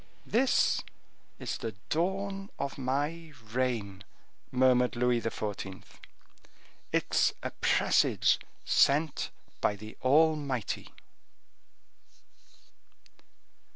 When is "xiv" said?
5.21-5.83